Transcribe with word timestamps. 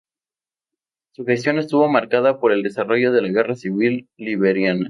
Su 1.11 1.25
gestión 1.25 1.59
estuvo 1.59 1.87
marcada 1.87 2.39
por 2.39 2.51
el 2.53 2.63
desarrollo 2.63 3.11
de 3.11 3.21
la 3.21 3.27
Guerra 3.27 3.53
Civil 3.53 4.09
Liberiana. 4.17 4.79